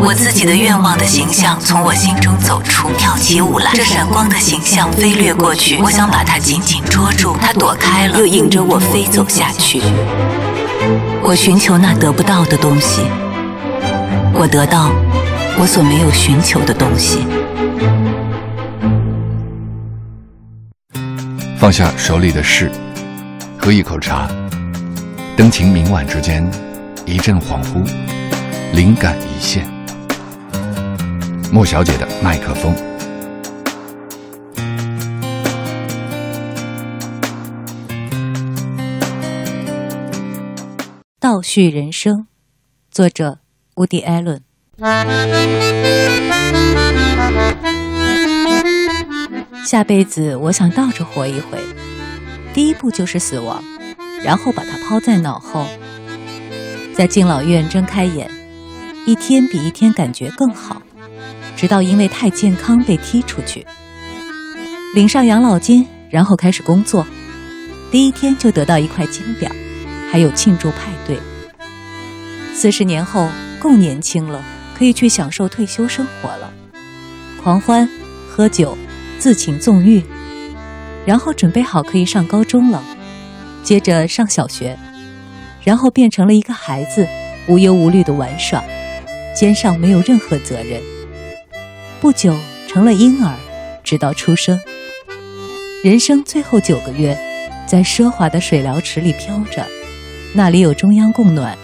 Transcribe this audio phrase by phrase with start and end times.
[0.00, 3.70] 我自己的愿望的形象从我心中走出，跳起舞来。
[3.74, 9.80] 这闪光的形象飞掠过去，我想把它紧紧捉住，它躲开了，又引着我飞走下去。
[11.22, 13.02] 我寻求那得不到的东西，
[14.34, 14.90] 我得到
[15.58, 17.26] 我所没有寻求的东西。
[21.56, 22.70] 放下手里的事，
[23.58, 24.28] 喝一口茶，
[25.36, 26.46] 灯情明晚之间，
[27.06, 27.88] 一阵恍惚，
[28.74, 29.73] 灵感一现。
[31.54, 32.74] 莫小姐的麦克风，
[41.20, 42.26] 倒叙人生，
[42.90, 43.38] 作者
[43.76, 44.42] 乌迪·艾伦。
[49.64, 51.60] 下辈子我想倒着活一回，
[52.52, 53.62] 第一步就是死亡，
[54.24, 55.64] 然后把它抛在脑后，
[56.96, 58.28] 在敬老院睁开眼，
[59.06, 60.82] 一天比一天感觉更好。
[61.56, 63.66] 直到因为太健康被踢出去，
[64.94, 67.06] 领上养老金，然后开始工作。
[67.90, 69.50] 第一天就得到一块金表，
[70.10, 71.16] 还有庆祝派对。
[72.52, 73.28] 四十年后
[73.60, 74.42] 够年轻了，
[74.76, 76.52] 可以去享受退休生活了，
[77.42, 77.88] 狂欢、
[78.28, 78.76] 喝酒、
[79.18, 80.02] 自请纵欲，
[81.06, 82.82] 然后准备好可以上高中了，
[83.62, 84.76] 接着上小学，
[85.62, 87.06] 然后变成了一个孩子，
[87.48, 88.62] 无忧无虑的玩耍，
[89.36, 90.80] 肩上没有任何责任。
[92.04, 92.36] 不久
[92.68, 93.34] 成了婴儿，
[93.82, 94.60] 直到出生。
[95.82, 97.18] 人生最后九个月，
[97.66, 99.66] 在奢华的水疗池里飘着，
[100.34, 101.56] 那里有中央供暖，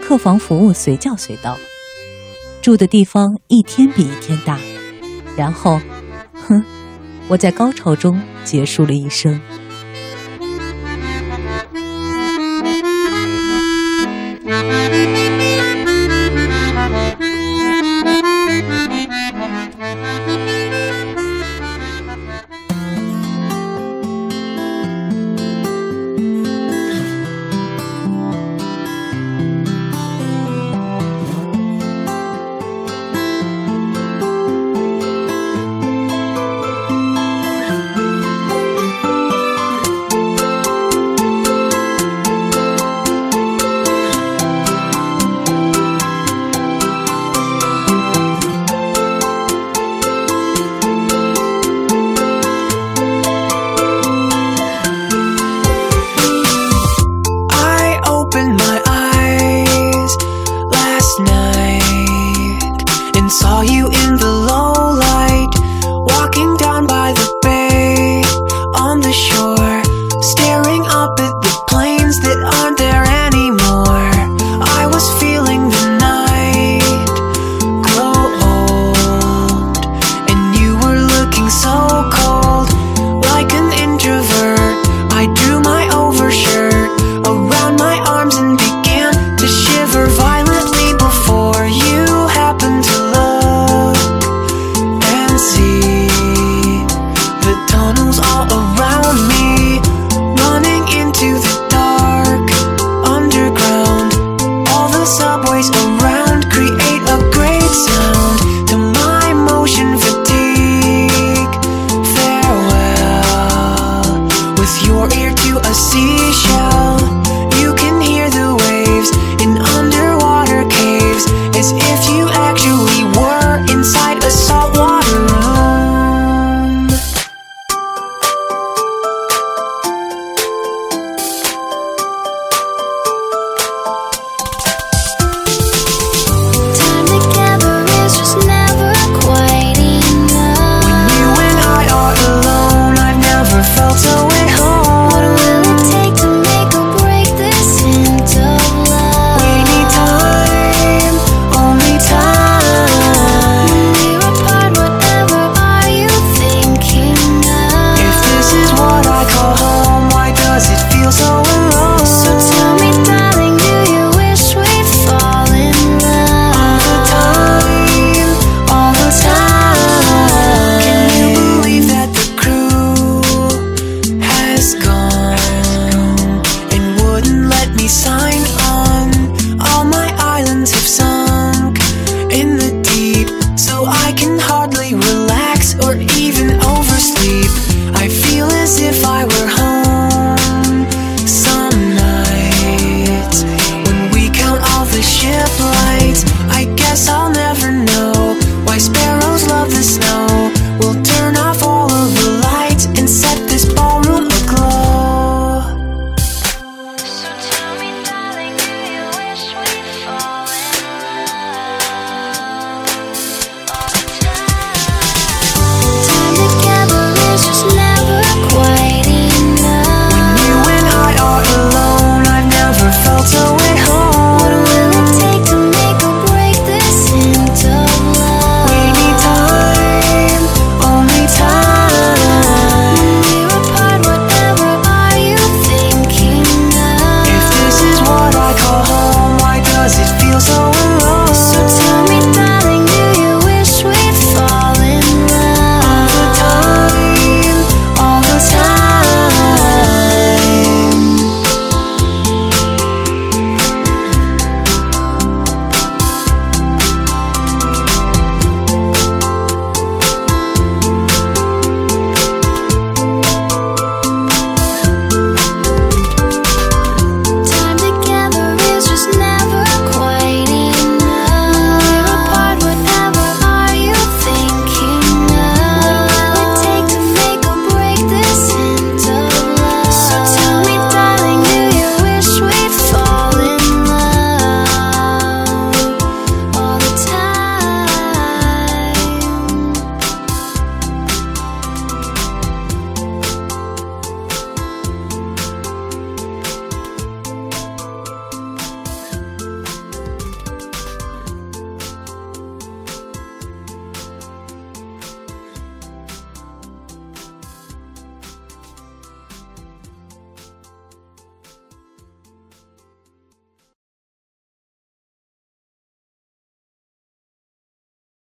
[0.00, 1.58] 客房服务随叫随到，
[2.62, 4.60] 住的地方一天比一天大。
[5.36, 5.80] 然后，
[6.46, 6.64] 哼，
[7.26, 9.40] 我在高潮中结束了一生。
[69.08, 69.47] The shore.